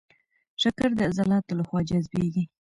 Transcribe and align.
شکر 0.61 0.89
د 0.95 0.99
عضلاتو 1.09 1.57
له 1.59 1.63
خوا 1.67 1.79
جذبېږي. 1.89 2.43